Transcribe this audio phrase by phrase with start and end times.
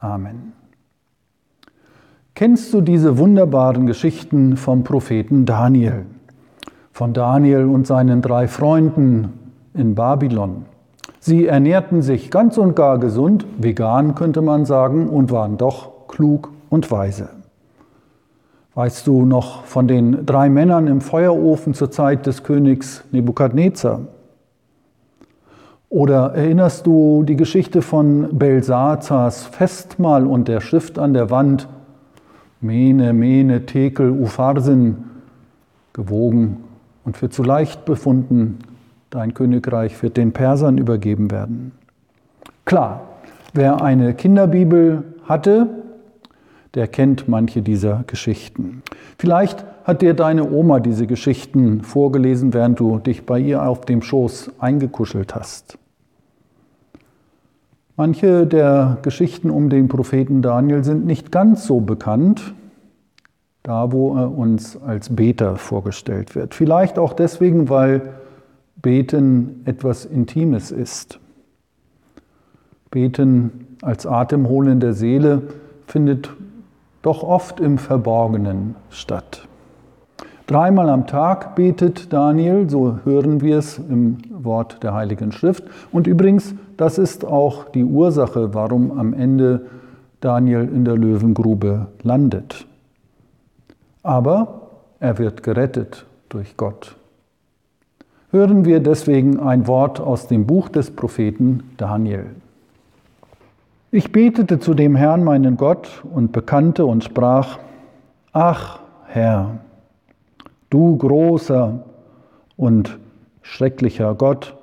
[0.00, 0.54] Amen.
[2.34, 6.06] Kennst du diese wunderbaren Geschichten vom Propheten Daniel?
[6.90, 9.34] Von Daniel und seinen drei Freunden
[9.74, 10.64] in Babylon.
[11.18, 16.50] Sie ernährten sich ganz und gar gesund, vegan könnte man sagen, und waren doch klug
[16.70, 17.28] und weise.
[18.74, 24.00] Weißt du noch von den drei Männern im Feuerofen zur Zeit des Königs Nebukadnezar?
[25.90, 31.68] Oder erinnerst du die Geschichte von Belsazars Festmahl und der Schrift an der Wand?
[32.60, 35.04] Mene, Mene, Tekel, Upharsin,
[35.92, 36.58] gewogen
[37.04, 38.60] und für zu leicht befunden,
[39.10, 41.72] dein Königreich wird den Persern übergeben werden.
[42.64, 43.00] Klar,
[43.52, 45.66] wer eine Kinderbibel hatte,
[46.74, 48.84] der kennt manche dieser Geschichten.
[49.18, 54.02] Vielleicht hat dir deine Oma diese Geschichten vorgelesen, während du dich bei ihr auf dem
[54.02, 55.78] Schoß eingekuschelt hast.
[57.96, 62.54] Manche der Geschichten um den Propheten Daniel sind nicht ganz so bekannt,
[63.62, 66.54] da wo er uns als Beter vorgestellt wird.
[66.54, 68.14] Vielleicht auch deswegen, weil
[68.76, 71.20] Beten etwas Intimes ist.
[72.90, 75.42] Beten als Atemholen der Seele
[75.86, 76.30] findet
[77.02, 79.46] doch oft im Verborgenen statt.
[80.50, 85.62] Dreimal am Tag betet Daniel, so hören wir es im Wort der Heiligen Schrift.
[85.92, 89.66] Und übrigens, das ist auch die Ursache, warum am Ende
[90.20, 92.66] Daniel in der Löwengrube landet.
[94.02, 94.62] Aber
[94.98, 96.96] er wird gerettet durch Gott.
[98.32, 102.26] Hören wir deswegen ein Wort aus dem Buch des Propheten Daniel.
[103.92, 107.60] Ich betete zu dem Herrn meinen Gott und bekannte und sprach,
[108.32, 109.60] Ach Herr,
[110.70, 111.84] du großer
[112.56, 112.98] und
[113.42, 114.56] schrecklicher Gott,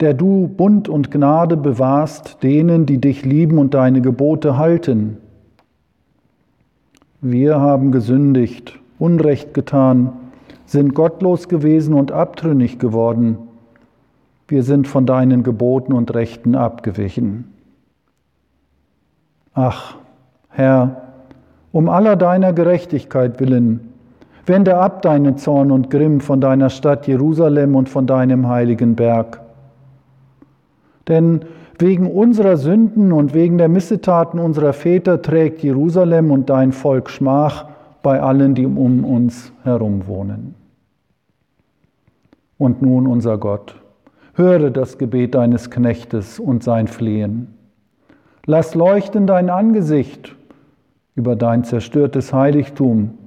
[0.00, 5.18] der du Bund und Gnade bewahrst denen, die dich lieben und deine Gebote halten.
[7.20, 10.12] Wir haben gesündigt, Unrecht getan,
[10.64, 13.38] sind gottlos gewesen und abtrünnig geworden.
[14.48, 17.52] Wir sind von deinen Geboten und Rechten abgewichen.
[19.54, 19.96] Ach,
[20.50, 21.02] Herr,
[21.72, 23.92] um aller deiner Gerechtigkeit willen,
[24.46, 29.40] Wende ab deinen Zorn und Grimm von deiner Stadt Jerusalem und von deinem heiligen Berg.
[31.08, 31.40] Denn
[31.78, 37.66] wegen unserer Sünden und wegen der Missetaten unserer Väter trägt Jerusalem und dein Volk Schmach
[38.02, 40.54] bei allen, die um uns herum wohnen.
[42.56, 43.76] Und nun, unser Gott,
[44.34, 47.54] höre das Gebet deines Knechtes und sein Flehen.
[48.46, 50.34] Lass leuchten dein Angesicht
[51.14, 53.18] über dein zerstörtes Heiligtum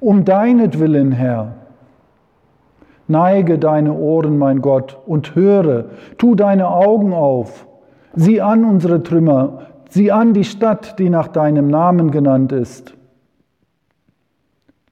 [0.00, 1.54] um deinetwillen, Herr.
[3.08, 5.86] Neige deine Ohren, mein Gott, und höre,
[6.18, 7.66] tu deine Augen auf,
[8.14, 12.94] sieh an unsere Trümmer, sieh an die Stadt, die nach deinem Namen genannt ist.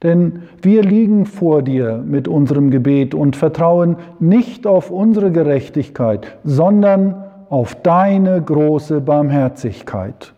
[0.03, 7.25] Denn wir liegen vor dir mit unserem Gebet und vertrauen nicht auf unsere Gerechtigkeit, sondern
[7.49, 10.35] auf deine große Barmherzigkeit.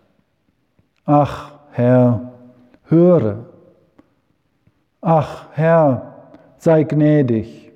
[1.05, 2.33] Ach, Herr,
[2.85, 3.39] höre.
[5.09, 6.15] Ach Herr,
[6.59, 7.71] sei gnädig.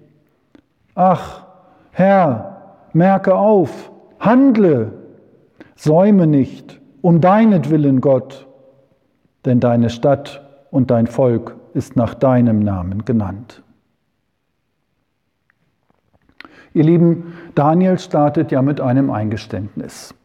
[0.97, 1.45] Ach
[1.93, 4.91] Herr, merke auf, handle,
[5.77, 8.49] säume nicht, um deinetwillen, Gott,
[9.45, 13.63] denn deine Stadt und dein Volk ist nach deinem Namen genannt.
[16.75, 20.17] Ihr Lieben, Daniel startet ja mit einem Eingeständnis.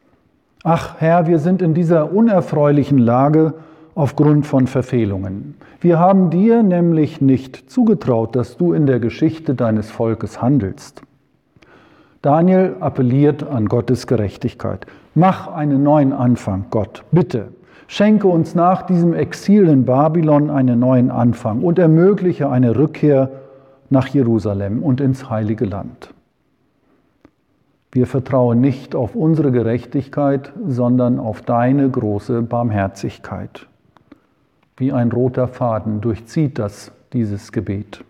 [0.63, 3.53] Ach Herr, wir sind in dieser unerfreulichen Lage,
[3.95, 5.55] aufgrund von Verfehlungen.
[5.79, 11.01] Wir haben dir nämlich nicht zugetraut, dass du in der Geschichte deines Volkes handelst.
[12.21, 14.85] Daniel appelliert an Gottes Gerechtigkeit.
[15.13, 17.49] Mach einen neuen Anfang, Gott, bitte.
[17.87, 23.29] Schenke uns nach diesem Exil in Babylon einen neuen Anfang und ermögliche eine Rückkehr
[23.89, 26.09] nach Jerusalem und ins heilige Land.
[27.91, 33.67] Wir vertrauen nicht auf unsere Gerechtigkeit, sondern auf deine große Barmherzigkeit.
[34.77, 38.03] Wie ein roter Faden durchzieht das dieses Gebet.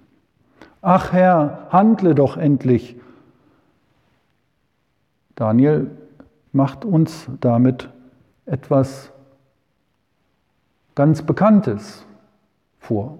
[0.81, 2.95] Ach Herr, handle doch endlich.
[5.35, 5.91] Daniel
[6.51, 7.89] macht uns damit
[8.45, 9.11] etwas
[10.95, 12.05] ganz Bekanntes
[12.79, 13.19] vor.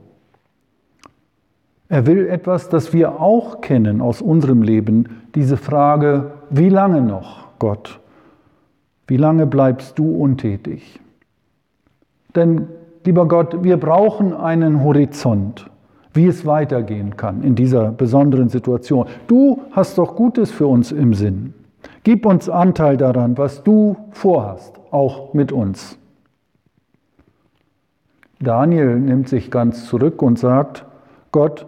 [1.88, 7.48] Er will etwas, das wir auch kennen aus unserem Leben, diese Frage, wie lange noch,
[7.60, 8.00] Gott?
[9.08, 11.00] Wie lange bleibst du untätig?
[12.36, 12.68] Denn,
[13.06, 15.70] lieber Gott, wir brauchen einen Horizont,
[16.14, 19.08] wie es weitergehen kann in dieser besonderen Situation.
[19.28, 21.54] Du hast doch Gutes für uns im Sinn.
[22.04, 25.98] Gib uns Anteil daran, was du vorhast, auch mit uns.
[28.40, 30.86] Daniel nimmt sich ganz zurück und sagt,
[31.32, 31.66] Gott,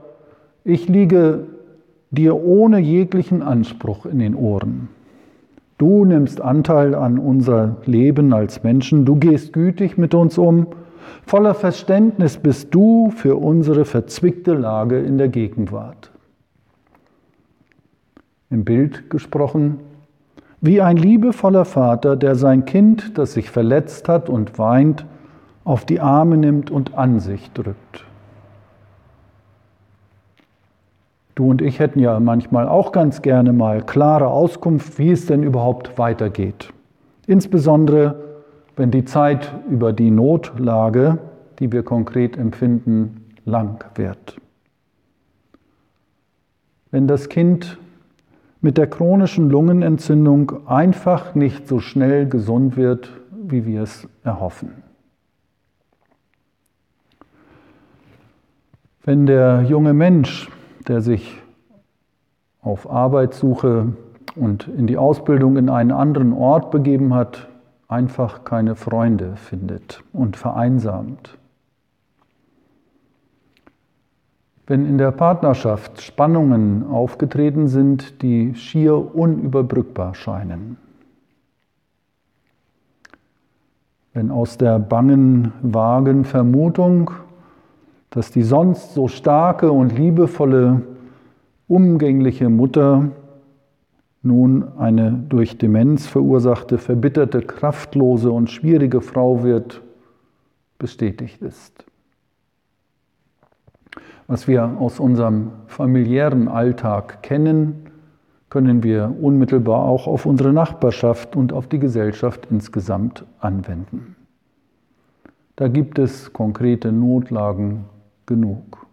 [0.63, 1.45] ich liege
[2.11, 4.89] dir ohne jeglichen Anspruch in den Ohren.
[5.77, 10.67] Du nimmst Anteil an unser Leben als Menschen, du gehst gütig mit uns um,
[11.25, 16.11] voller Verständnis bist du für unsere verzwickte Lage in der Gegenwart.
[18.49, 19.79] Im Bild gesprochen,
[20.61, 25.05] wie ein liebevoller Vater, der sein Kind, das sich verletzt hat und weint,
[25.63, 28.05] auf die Arme nimmt und an sich drückt.
[31.35, 35.43] Du und ich hätten ja manchmal auch ganz gerne mal klare Auskunft, wie es denn
[35.43, 36.73] überhaupt weitergeht.
[37.27, 38.15] Insbesondere,
[38.77, 41.17] wenn die Zeit über die Notlage,
[41.59, 44.39] die wir konkret empfinden, lang wird.
[46.91, 47.79] Wenn das Kind
[48.61, 54.83] mit der chronischen Lungenentzündung einfach nicht so schnell gesund wird, wie wir es erhoffen.
[59.03, 60.49] Wenn der junge Mensch,
[60.87, 61.41] der sich
[62.61, 63.93] auf Arbeitssuche
[64.35, 67.47] und in die Ausbildung in einen anderen Ort begeben hat,
[67.87, 71.37] einfach keine Freunde findet und vereinsamt,
[74.69, 80.75] Wenn in der Partnerschaft Spannungen aufgetreten sind, die schier unüberbrückbar scheinen.
[84.13, 87.11] Wenn aus der bangen, vagen Vermutung,
[88.09, 90.81] dass die sonst so starke und liebevolle,
[91.69, 93.11] umgängliche Mutter
[94.27, 99.81] nun eine durch Demenz verursachte, verbitterte, kraftlose und schwierige Frau wird,
[100.77, 101.85] bestätigt ist
[104.27, 107.85] was wir aus unserem familiären Alltag kennen,
[108.49, 114.15] können wir unmittelbar auch auf unsere Nachbarschaft und auf die Gesellschaft insgesamt anwenden.
[115.55, 117.85] Da gibt es konkrete Notlagen
[118.25, 118.85] genug.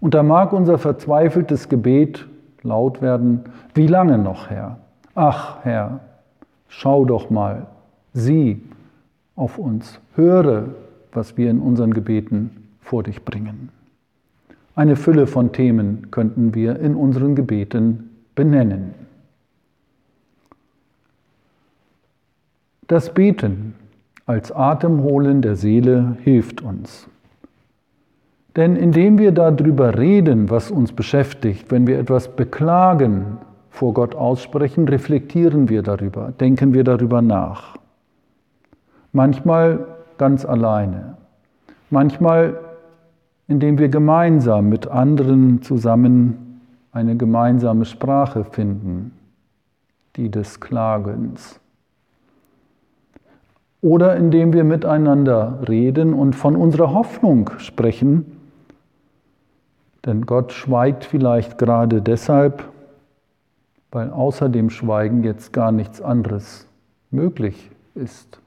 [0.00, 2.26] Und da mag unser verzweifeltes Gebet
[2.62, 4.78] laut werden, wie lange noch, Herr?
[5.14, 6.00] Ach, Herr,
[6.68, 7.66] schau doch mal,
[8.12, 8.60] sieh
[9.36, 10.66] auf uns, höre,
[11.12, 13.70] was wir in unseren Gebeten vor dich bringen.
[14.74, 18.94] Eine Fülle von Themen könnten wir in unseren Gebeten benennen.
[22.86, 23.74] Das Beten
[24.26, 27.08] als Atemholen der Seele hilft uns.
[28.56, 33.38] Denn indem wir darüber reden, was uns beschäftigt, wenn wir etwas beklagen,
[33.70, 37.76] vor Gott aussprechen, reflektieren wir darüber, denken wir darüber nach.
[39.12, 39.86] Manchmal
[40.18, 41.16] ganz alleine,
[41.88, 42.58] manchmal
[43.46, 46.60] indem wir gemeinsam mit anderen zusammen
[46.92, 49.12] eine gemeinsame Sprache finden,
[50.16, 51.60] die des Klagens.
[53.80, 58.39] Oder indem wir miteinander reden und von unserer Hoffnung sprechen,
[60.04, 62.64] denn Gott schweigt vielleicht gerade deshalb,
[63.90, 66.66] weil außer dem Schweigen jetzt gar nichts anderes
[67.10, 68.40] möglich ist.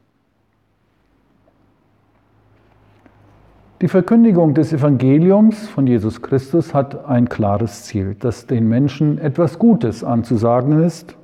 [3.82, 9.60] Die Verkündigung des Evangeliums von Jesus Christus hat ein klares Ziel, dass den Menschen etwas
[9.60, 11.18] Gutes anzusagen ist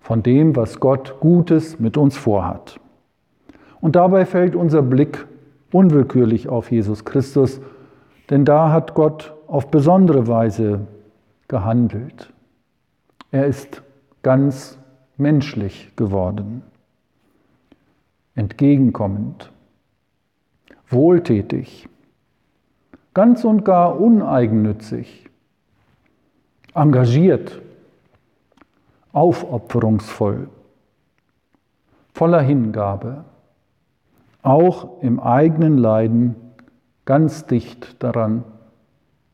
[0.00, 2.80] von dem, was Gott Gutes mit uns vorhat.
[3.82, 5.26] Und dabei fällt unser Blick
[5.70, 7.60] unwillkürlich auf Jesus Christus,
[8.30, 10.86] denn da hat Gott auf besondere Weise
[11.46, 12.32] gehandelt.
[13.30, 13.82] Er ist
[14.22, 14.78] ganz
[15.18, 16.62] menschlich geworden,
[18.34, 19.52] entgegenkommend
[20.88, 21.86] wohltätig,
[23.12, 25.28] ganz und gar uneigennützig,
[26.72, 27.60] engagiert,
[29.12, 30.48] aufopferungsvoll,
[32.14, 33.26] voller Hingabe,
[34.40, 36.36] auch im eigenen Leiden
[37.04, 38.44] ganz dicht daran,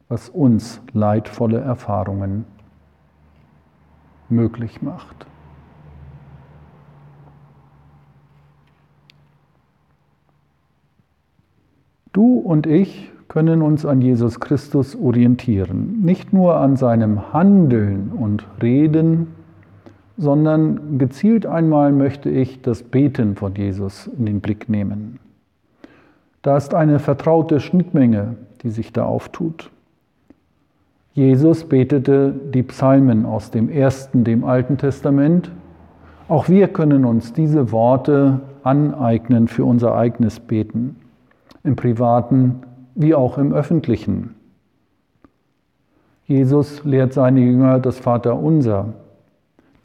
[0.08, 2.44] was uns leidvolle Erfahrungen
[4.28, 5.26] möglich macht.
[12.12, 18.46] Du und ich können uns an Jesus Christus orientieren, nicht nur an seinem Handeln und
[18.62, 19.28] Reden,
[20.16, 25.20] sondern gezielt einmal möchte ich das Beten von Jesus in den Blick nehmen.
[26.42, 29.70] Da ist eine vertraute Schnittmenge, die sich da auftut.
[31.18, 35.50] Jesus betete die Psalmen aus dem ersten, dem Alten Testament.
[36.28, 40.94] Auch wir können uns diese Worte aneignen für unser eigenes Beten,
[41.64, 42.60] im privaten
[42.94, 44.36] wie auch im öffentlichen.
[46.24, 48.94] Jesus lehrt seine Jünger das Vaterunser.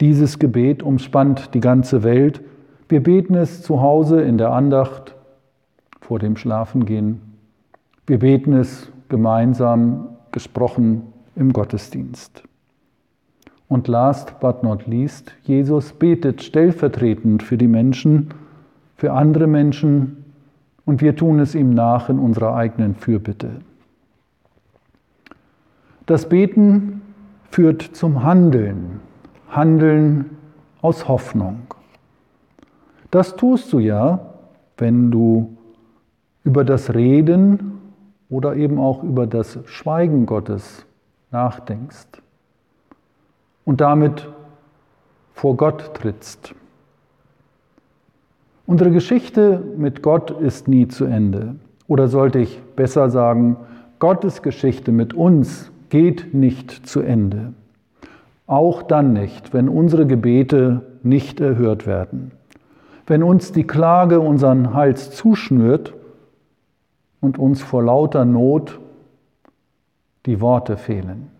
[0.00, 2.42] Dieses Gebet umspannt die ganze Welt.
[2.88, 5.16] Wir beten es zu Hause in der Andacht,
[6.00, 7.20] vor dem Schlafengehen.
[8.06, 12.42] Wir beten es gemeinsam gesprochen im Gottesdienst.
[13.68, 18.28] Und last but not least, Jesus betet stellvertretend für die Menschen,
[18.96, 20.24] für andere Menschen
[20.84, 23.50] und wir tun es ihm nach in unserer eigenen Fürbitte.
[26.06, 27.00] Das Beten
[27.50, 29.00] führt zum Handeln,
[29.48, 30.30] Handeln
[30.82, 31.62] aus Hoffnung.
[33.10, 34.34] Das tust du ja,
[34.76, 35.56] wenn du
[36.42, 37.80] über das Reden
[38.28, 40.84] oder eben auch über das Schweigen Gottes
[41.34, 42.22] nachdenkst
[43.66, 44.28] und damit
[45.34, 46.54] vor Gott trittst.
[48.66, 51.56] Unsere Geschichte mit Gott ist nie zu Ende.
[51.86, 53.58] Oder sollte ich besser sagen,
[53.98, 57.52] Gottes Geschichte mit uns geht nicht zu Ende.
[58.46, 62.30] Auch dann nicht, wenn unsere Gebete nicht erhört werden.
[63.06, 65.92] Wenn uns die Klage unseren Hals zuschnürt
[67.20, 68.80] und uns vor lauter Not
[70.26, 71.30] die Worte fehlen.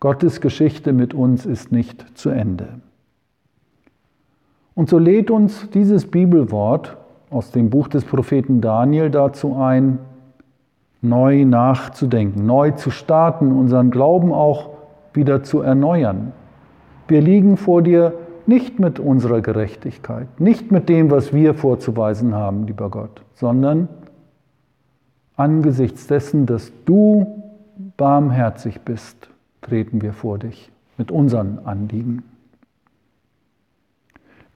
[0.00, 2.80] Gottes Geschichte mit uns ist nicht zu Ende.
[4.74, 6.96] Und so lädt uns dieses Bibelwort
[7.28, 9.98] aus dem Buch des Propheten Daniel dazu ein,
[11.02, 14.70] neu nachzudenken, neu zu starten, unseren Glauben auch
[15.12, 16.32] wieder zu erneuern.
[17.08, 18.14] Wir liegen vor dir
[18.46, 23.88] nicht mit unserer Gerechtigkeit, nicht mit dem, was wir vorzuweisen haben, lieber Gott, sondern
[25.40, 27.42] angesichts dessen, dass du
[27.96, 29.30] barmherzig bist,
[29.62, 32.22] treten wir vor dich mit unseren Anliegen.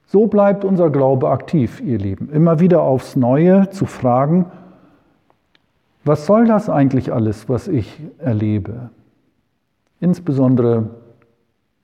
[0.07, 4.47] So bleibt unser Glaube aktiv, ihr Lieben, immer wieder aufs Neue zu fragen,
[6.05, 8.91] was soll das eigentlich alles, was ich erlebe?
[10.01, 10.91] Insbesondere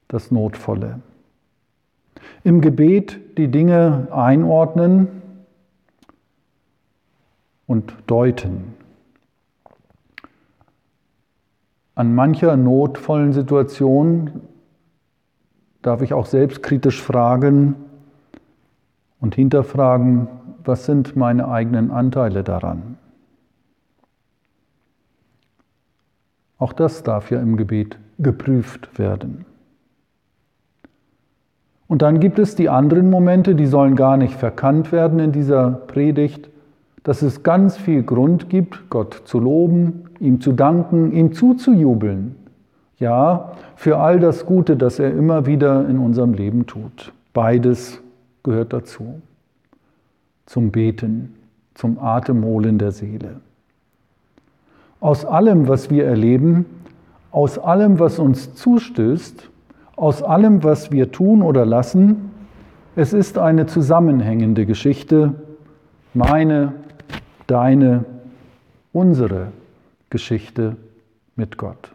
[0.08, 1.00] das Notvolle.
[2.44, 5.08] Im Gebet die Dinge einordnen
[7.66, 8.79] und deuten.
[12.00, 14.40] An mancher notvollen Situation
[15.82, 17.74] darf ich auch selbstkritisch fragen
[19.20, 20.26] und hinterfragen,
[20.64, 22.96] was sind meine eigenen Anteile daran?
[26.56, 29.44] Auch das darf ja im Gebet geprüft werden.
[31.86, 35.70] Und dann gibt es die anderen Momente, die sollen gar nicht verkannt werden in dieser
[35.70, 36.48] Predigt,
[37.02, 42.36] dass es ganz viel Grund gibt, Gott zu loben, ihm zu danken, ihm zuzujubeln.
[42.98, 47.12] Ja, für all das Gute, das er immer wieder in unserem Leben tut.
[47.32, 48.00] Beides
[48.42, 49.22] gehört dazu.
[50.44, 51.34] Zum Beten,
[51.74, 53.36] zum Atemholen der Seele.
[55.00, 56.66] Aus allem, was wir erleben,
[57.30, 59.48] aus allem, was uns zustößt,
[59.96, 62.30] aus allem, was wir tun oder lassen,
[62.96, 65.34] es ist eine zusammenhängende Geschichte,
[66.12, 66.74] meine,
[67.50, 68.04] deine,
[68.92, 69.48] unsere
[70.08, 70.76] Geschichte
[71.36, 71.92] mit Gott.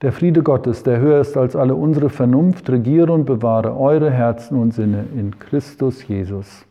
[0.00, 4.56] Der Friede Gottes, der höher ist als alle unsere Vernunft, regiere und bewahre eure Herzen
[4.56, 6.64] und Sinne in Christus Jesus.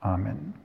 [0.00, 0.61] Amen.